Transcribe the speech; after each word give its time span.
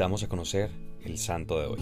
invitamos 0.00 0.22
a 0.22 0.28
conocer 0.30 0.70
el 1.04 1.18
santo 1.18 1.60
de 1.60 1.66
hoy. 1.66 1.78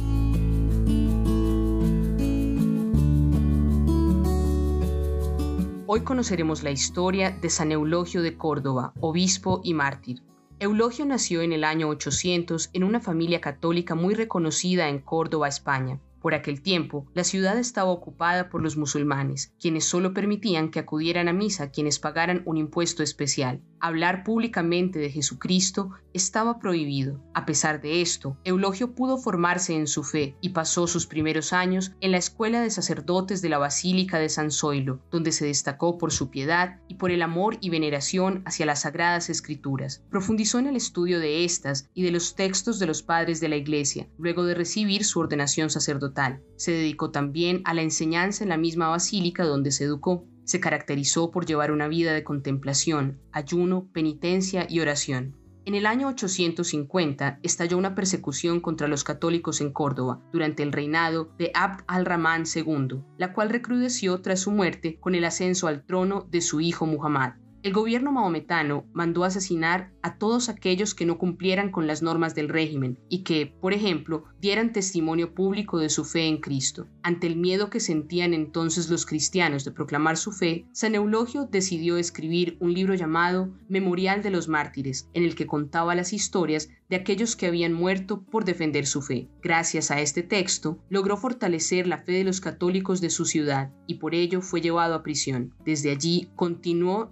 Hoy 5.87 6.01
conoceremos 6.01 6.65
la 6.65 6.73
historia 6.73 7.31
de 7.31 7.49
San 7.49 7.71
Eulogio 7.71 8.21
de 8.23 8.37
Córdoba, 8.37 8.93
obispo 8.99 9.61
y 9.63 9.73
mártir. 9.73 10.21
Eulogio 10.59 11.07
nació 11.07 11.43
en 11.43 11.53
el 11.53 11.63
año 11.63 11.89
800 11.91 12.71
en 12.73 12.83
una 12.83 12.99
familia 12.99 13.41
católica 13.41 13.95
muy 13.95 14.15
reconocida 14.15 14.89
en 14.89 14.99
Córdoba, 14.99 15.47
España. 15.47 16.01
Por 16.21 16.35
aquel 16.35 16.63
tiempo, 16.63 17.07
la 17.15 17.25
ciudad 17.25 17.59
estaba 17.59 17.91
ocupada 17.91 18.49
por 18.49 18.63
los 18.63 18.77
musulmanes, 18.77 19.53
quienes 19.61 19.85
solo 19.85 20.13
permitían 20.13 20.71
que 20.71 20.81
acudieran 20.81 21.29
a 21.29 21.33
misa 21.33 21.71
quienes 21.71 21.99
pagaran 21.99 22.43
un 22.45 22.57
impuesto 22.57 23.03
especial. 23.03 23.63
Hablar 23.81 24.25
públicamente 24.25 24.99
de 24.99 25.11
Jesucristo 25.11 25.91
estaba 26.13 26.59
prohibido. 26.59 27.23
A 27.33 27.47
pesar 27.47 27.81
de 27.81 28.03
esto, 28.03 28.37
Eulogio 28.43 28.97
pudo 28.97 29.19
formarse 29.19 29.77
en 29.77 29.87
su 29.87 30.03
fe 30.03 30.35
y 30.41 30.49
pasó 30.49 30.89
sus 30.89 31.07
primeros 31.07 31.53
años 31.53 31.93
en 32.01 32.11
la 32.11 32.19
escuela 32.19 32.61
de 32.61 32.71
sacerdotes 32.71 33.41
de 33.41 33.49
la 33.49 33.59
Basílica 33.59 34.19
de 34.19 34.29
San 34.29 34.51
Zoilo, 34.51 35.01
donde 35.13 35.31
se 35.31 35.47
destacó 35.47 35.97
por 35.97 36.11
su 36.11 36.29
piedad 36.31 36.81
y 36.89 36.95
por 36.95 37.13
el 37.13 37.23
amor 37.23 37.59
y 37.61 37.71
veneración 37.71 38.43
hacia 38.45 38.67
las 38.67 38.81
sagradas 38.81 39.31
escrituras. 39.31 40.03
Profundizó 40.11 40.59
en 40.59 40.67
el 40.67 40.75
estudio 40.75 41.21
de 41.21 41.45
estas 41.45 41.89
y 41.95 42.03
de 42.03 42.11
los 42.11 42.35
textos 42.35 42.81
de 42.81 42.87
los 42.87 43.05
padres 43.05 43.41
de 43.41 43.49
la 43.49 43.57
Iglesia, 43.57 44.09
luego 44.19 44.45
de 44.45 44.55
recibir 44.55 45.05
su 45.05 45.21
ordenación 45.21 45.71
sacerdotal. 45.71 46.08
Se 46.57 46.73
dedicó 46.73 47.11
también 47.11 47.63
a 47.65 47.75
la 47.75 47.83
enseñanza 47.83 48.45
en 48.45 48.51
la 48.51 48.57
misma 48.57 48.89
basílica 48.89 49.45
donde 49.45 49.71
se 49.73 49.85
educó 49.85 50.27
se 50.49 50.61
caracterizó 50.61 51.31
por 51.31 51.45
llevar 51.45 51.71
una 51.73 51.89
vida 51.89 52.15
de 52.15 52.25
contemplación, 52.25 53.21
ayuno, 53.33 53.87
penitencia 53.93 54.67
y 54.67 54.81
oración. 54.81 55.37
En 55.67 55.75
el 55.75 55.85
año 55.85 56.09
850 56.09 57.41
estalló 57.43 57.77
una 57.77 57.95
persecución 57.95 58.61
contra 58.61 58.89
los 58.89 59.05
católicos 59.05 59.61
en 59.61 59.75
Córdoba 59.75 60.23
durante 60.33 60.63
el 60.63 60.73
reinado 60.73 61.29
de 61.37 61.51
Abd 61.53 61.85
al-Rahman 61.87 62.45
II, 62.47 63.03
la 63.19 63.35
cual 63.35 63.51
recrudeció 63.51 64.23
tras 64.23 64.41
su 64.41 64.51
muerte 64.51 64.99
con 64.99 65.15
el 65.15 65.27
ascenso 65.27 65.69
al 65.69 65.85
trono 65.85 66.27
de 66.31 66.41
su 66.41 66.63
hijo 66.63 66.87
Muhammad. 66.87 67.35
El 67.65 67.73
gobierno 67.73 68.13
maometano 68.13 68.85
mandó 68.93 69.25
asesinar 69.25 69.91
a 70.03 70.17
todos 70.17 70.49
aquellos 70.49 70.95
que 70.95 71.05
no 71.05 71.19
cumplieran 71.19 71.73
con 71.73 71.89
las 71.89 72.03
normas 72.03 72.37
del 72.37 72.49
régimen 72.49 73.01
y 73.09 73.25
que, 73.25 73.53
por 73.61 73.73
ejemplo, 73.73 74.25
dieran 74.41 74.73
testimonio 74.73 75.35
público 75.35 75.79
de 75.79 75.89
su 75.89 76.05
fe 76.05 76.27
en 76.27 76.39
Cristo. 76.39 76.87
Ante 77.03 77.27
el 77.27 77.35
miedo 77.35 77.69
que 77.69 77.81
sentían 77.81 78.33
entonces 78.33 78.89
los 78.91 79.07
cristianos 79.07 79.65
de 79.65 79.73
proclamar 79.73 80.17
su 80.17 80.31
fe, 80.31 80.67
San 80.73 80.95
Eulogio 80.95 81.49
decidió 81.51 81.97
escribir 81.97 82.57
un 82.61 82.75
libro 82.75 82.95
llamado 82.95 83.51
Memorial 83.69 84.23
de 84.23 84.31
los 84.31 84.47
Mártires, 84.47 85.09
en 85.13 85.25
el 85.25 85.35
que 85.35 85.47
contaba 85.47 85.97
las 85.97 86.13
historias 86.13 86.69
de 86.89 86.97
aquellos 86.97 87.37
que 87.37 87.47
habían 87.47 87.73
muerto 87.73 88.23
por 88.23 88.45
defender 88.45 88.87
su 88.87 89.03
fe. 89.03 89.29
Gracias 89.43 89.91
a 89.91 90.01
este 90.01 90.23
texto, 90.23 90.79
logró 90.89 91.17
fortalecer 91.17 91.87
la 91.87 91.99
fe 91.99 92.13
de 92.13 92.25
los 92.25 92.41
católicos 92.41 93.01
de 93.01 93.11
su 93.11 93.25
ciudad 93.25 93.71
y 93.87 93.95
por 93.95 94.15
ello 94.15 94.41
fue 94.41 94.61
llevado 94.61 94.95
a 94.95 95.03
prisión. 95.03 95.55
Desde 95.65 95.91
allí 95.91 96.31
continuó 96.35 97.09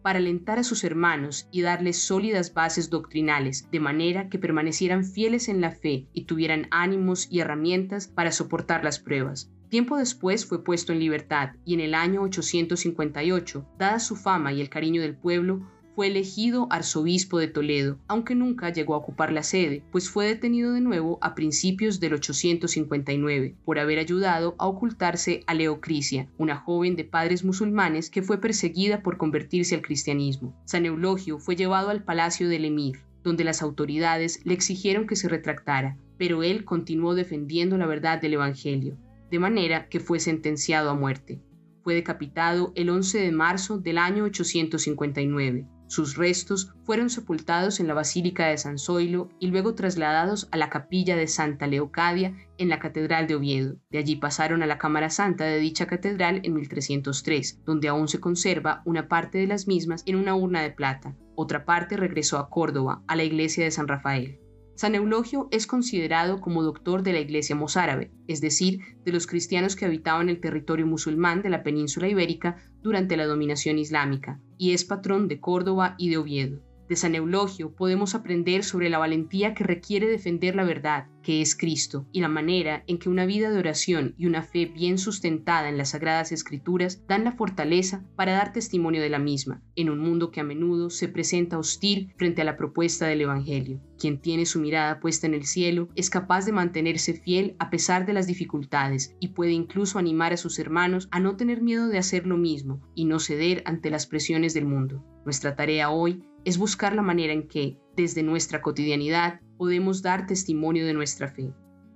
para 0.00 0.18
alentar 0.18 0.58
a 0.58 0.64
sus 0.64 0.82
hermanos 0.82 1.46
y 1.52 1.60
darles 1.60 2.00
sólidas 2.00 2.54
bases 2.54 2.88
doctrinales, 2.88 3.68
de 3.70 3.80
manera 3.80 4.30
que 4.30 4.38
permanecieran 4.38 5.04
fieles 5.04 5.48
en 5.48 5.60
la 5.60 5.72
fe 5.72 6.06
y 6.14 6.24
tuvieran 6.24 6.68
ánimos 6.70 7.28
y 7.30 7.40
herramientas 7.40 8.08
para 8.08 8.32
soportar 8.32 8.82
las 8.82 8.98
pruebas. 8.98 9.50
Tiempo 9.68 9.98
después 9.98 10.46
fue 10.46 10.64
puesto 10.64 10.92
en 10.92 11.00
libertad 11.00 11.50
y 11.66 11.74
en 11.74 11.80
el 11.80 11.94
año 11.94 12.22
858, 12.22 13.66
dada 13.78 13.98
su 13.98 14.16
fama 14.16 14.54
y 14.54 14.62
el 14.62 14.70
cariño 14.70 15.02
del 15.02 15.16
pueblo, 15.16 15.68
fue 15.94 16.06
elegido 16.06 16.66
arzobispo 16.70 17.38
de 17.38 17.48
Toledo, 17.48 17.98
aunque 18.08 18.34
nunca 18.34 18.70
llegó 18.70 18.94
a 18.94 18.98
ocupar 18.98 19.32
la 19.32 19.42
sede, 19.42 19.82
pues 19.92 20.08
fue 20.08 20.26
detenido 20.26 20.72
de 20.72 20.80
nuevo 20.80 21.18
a 21.20 21.34
principios 21.34 22.00
del 22.00 22.14
859 22.14 23.54
por 23.64 23.78
haber 23.78 23.98
ayudado 23.98 24.54
a 24.58 24.66
ocultarse 24.66 25.44
a 25.46 25.54
Leocrisia, 25.54 26.28
una 26.38 26.56
joven 26.56 26.96
de 26.96 27.04
padres 27.04 27.44
musulmanes 27.44 28.10
que 28.10 28.22
fue 28.22 28.40
perseguida 28.40 29.02
por 29.02 29.18
convertirse 29.18 29.74
al 29.74 29.82
cristianismo. 29.82 30.54
San 30.64 30.86
Eulogio 30.86 31.38
fue 31.38 31.56
llevado 31.56 31.90
al 31.90 32.04
palacio 32.04 32.48
del 32.48 32.64
emir, 32.64 33.00
donde 33.22 33.44
las 33.44 33.62
autoridades 33.62 34.40
le 34.44 34.54
exigieron 34.54 35.06
que 35.06 35.16
se 35.16 35.28
retractara, 35.28 35.96
pero 36.18 36.42
él 36.42 36.64
continuó 36.64 37.14
defendiendo 37.14 37.76
la 37.76 37.86
verdad 37.86 38.20
del 38.20 38.34
Evangelio, 38.34 38.96
de 39.30 39.38
manera 39.38 39.88
que 39.88 40.00
fue 40.00 40.20
sentenciado 40.20 40.90
a 40.90 40.94
muerte. 40.94 41.40
Fue 41.82 41.94
decapitado 41.94 42.72
el 42.76 42.90
11 42.90 43.18
de 43.18 43.32
marzo 43.32 43.78
del 43.78 43.98
año 43.98 44.24
859. 44.24 45.66
Sus 45.92 46.16
restos 46.16 46.72
fueron 46.84 47.10
sepultados 47.10 47.78
en 47.78 47.86
la 47.86 47.92
Basílica 47.92 48.46
de 48.46 48.56
San 48.56 48.78
Zoilo 48.78 49.28
y 49.38 49.48
luego 49.48 49.74
trasladados 49.74 50.48
a 50.50 50.56
la 50.56 50.70
capilla 50.70 51.16
de 51.16 51.26
Santa 51.26 51.66
Leocadia 51.66 52.34
en 52.56 52.70
la 52.70 52.78
Catedral 52.78 53.26
de 53.26 53.34
Oviedo. 53.34 53.76
De 53.90 53.98
allí 53.98 54.16
pasaron 54.16 54.62
a 54.62 54.66
la 54.66 54.78
Cámara 54.78 55.10
Santa 55.10 55.44
de 55.44 55.58
dicha 55.58 55.86
catedral 55.86 56.40
en 56.44 56.54
1303, 56.54 57.60
donde 57.66 57.88
aún 57.88 58.08
se 58.08 58.20
conserva 58.20 58.80
una 58.86 59.06
parte 59.06 59.36
de 59.36 59.46
las 59.46 59.66
mismas 59.66 60.02
en 60.06 60.16
una 60.16 60.34
urna 60.34 60.62
de 60.62 60.70
plata. 60.70 61.14
Otra 61.34 61.66
parte 61.66 61.98
regresó 61.98 62.38
a 62.38 62.48
Córdoba, 62.48 63.02
a 63.06 63.14
la 63.14 63.24
iglesia 63.24 63.64
de 63.64 63.70
San 63.70 63.86
Rafael. 63.86 64.38
San 64.74 64.94
Eulogio 64.94 65.48
es 65.50 65.66
considerado 65.66 66.40
como 66.40 66.62
doctor 66.62 67.02
de 67.02 67.12
la 67.12 67.20
Iglesia 67.20 67.54
mozárabe, 67.54 68.10
es 68.26 68.40
decir, 68.40 68.80
de 69.04 69.12
los 69.12 69.26
cristianos 69.26 69.76
que 69.76 69.84
habitaban 69.84 70.28
el 70.28 70.40
territorio 70.40 70.86
musulmán 70.86 71.42
de 71.42 71.50
la 71.50 71.62
península 71.62 72.08
ibérica 72.08 72.56
durante 72.82 73.16
la 73.16 73.26
dominación 73.26 73.78
islámica, 73.78 74.40
y 74.56 74.72
es 74.72 74.84
patrón 74.84 75.28
de 75.28 75.40
Córdoba 75.40 75.94
y 75.98 76.08
de 76.08 76.16
Oviedo. 76.16 76.62
De 76.88 76.96
San 76.96 77.14
Eulogio 77.14 77.74
podemos 77.74 78.14
aprender 78.14 78.64
sobre 78.64 78.90
la 78.90 78.98
valentía 78.98 79.54
que 79.54 79.64
requiere 79.64 80.06
defender 80.08 80.56
la 80.56 80.64
verdad, 80.64 81.06
que 81.22 81.40
es 81.40 81.56
Cristo, 81.56 82.06
y 82.12 82.20
la 82.20 82.28
manera 82.28 82.84
en 82.86 82.98
que 82.98 83.08
una 83.08 83.26
vida 83.26 83.50
de 83.50 83.58
oración 83.58 84.14
y 84.18 84.26
una 84.26 84.42
fe 84.42 84.66
bien 84.66 84.98
sustentada 84.98 85.68
en 85.68 85.78
las 85.78 85.90
sagradas 85.90 86.32
escrituras 86.32 87.02
dan 87.08 87.24
la 87.24 87.32
fortaleza 87.32 88.04
para 88.16 88.32
dar 88.32 88.52
testimonio 88.52 89.00
de 89.00 89.08
la 89.08 89.18
misma, 89.18 89.62
en 89.76 89.90
un 89.90 89.98
mundo 89.98 90.30
que 90.30 90.40
a 90.40 90.44
menudo 90.44 90.90
se 90.90 91.08
presenta 91.08 91.58
hostil 91.58 92.12
frente 92.16 92.42
a 92.42 92.44
la 92.44 92.56
propuesta 92.56 93.06
del 93.06 93.22
Evangelio. 93.22 93.80
Quien 93.98 94.20
tiene 94.20 94.46
su 94.46 94.60
mirada 94.60 95.00
puesta 95.00 95.26
en 95.26 95.34
el 95.34 95.44
cielo 95.44 95.88
es 95.94 96.10
capaz 96.10 96.44
de 96.44 96.52
mantenerse 96.52 97.14
fiel 97.14 97.54
a 97.58 97.70
pesar 97.70 98.04
de 98.04 98.12
las 98.12 98.26
dificultades 98.26 99.14
y 99.20 99.28
puede 99.28 99.52
incluso 99.52 99.98
animar 99.98 100.32
a 100.32 100.36
sus 100.36 100.58
hermanos 100.58 101.08
a 101.12 101.20
no 101.20 101.36
tener 101.36 101.62
miedo 101.62 101.88
de 101.88 101.98
hacer 101.98 102.26
lo 102.26 102.36
mismo 102.36 102.80
y 102.94 103.04
no 103.04 103.20
ceder 103.20 103.62
ante 103.64 103.90
las 103.90 104.06
presiones 104.06 104.54
del 104.54 104.66
mundo. 104.66 105.04
Nuestra 105.24 105.54
tarea 105.54 105.90
hoy 105.90 106.24
es 106.44 106.58
buscar 106.58 106.94
la 106.94 107.02
manera 107.02 107.32
en 107.32 107.46
que, 107.46 107.78
desde 107.96 108.22
nuestra 108.22 108.60
cotidianidad, 108.60 109.40
podemos 109.62 110.02
dar 110.02 110.26
testimonio 110.26 110.84
de 110.84 110.92
nuestra 110.92 111.28
fe. 111.28 111.52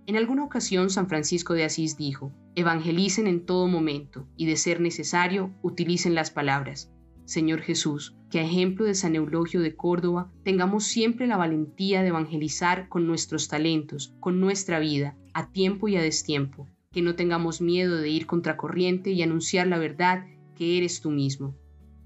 En 0.06 0.14
alguna 0.14 0.44
ocasión 0.44 0.88
San 0.88 1.08
Francisco 1.08 1.52
de 1.52 1.64
Asís 1.64 1.96
dijo, 1.96 2.32
evangelicen 2.54 3.26
en 3.26 3.44
todo 3.44 3.66
momento 3.66 4.28
y 4.36 4.46
de 4.46 4.56
ser 4.56 4.80
necesario 4.80 5.52
utilicen 5.62 6.14
las 6.14 6.30
palabras. 6.30 6.92
Señor 7.24 7.62
Jesús, 7.62 8.14
que 8.30 8.38
a 8.38 8.44
ejemplo 8.44 8.84
de 8.84 8.94
San 8.94 9.16
Eulogio 9.16 9.60
de 9.62 9.74
Córdoba 9.74 10.30
tengamos 10.44 10.84
siempre 10.84 11.26
la 11.26 11.36
valentía 11.36 12.02
de 12.02 12.08
evangelizar 12.10 12.88
con 12.88 13.08
nuestros 13.08 13.48
talentos, 13.48 14.14
con 14.20 14.38
nuestra 14.38 14.78
vida, 14.78 15.16
a 15.34 15.50
tiempo 15.50 15.88
y 15.88 15.96
a 15.96 16.02
destiempo, 16.02 16.68
que 16.92 17.02
no 17.02 17.16
tengamos 17.16 17.60
miedo 17.60 17.96
de 17.96 18.08
ir 18.08 18.26
contracorriente 18.26 19.10
y 19.10 19.24
anunciar 19.24 19.66
la 19.66 19.78
verdad 19.78 20.24
que 20.54 20.78
eres 20.78 21.00
tú 21.00 21.10
mismo. 21.10 21.56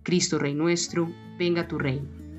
Cristo 0.05 0.39
Rey 0.39 0.55
nuestro, 0.55 1.13
venga 1.39 1.69
tu 1.69 1.77
reino. 1.77 2.30